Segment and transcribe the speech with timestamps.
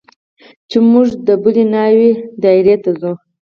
[0.69, 2.11] چې موږ د بلې ناوې
[2.43, 3.11] دايرې ته ځو.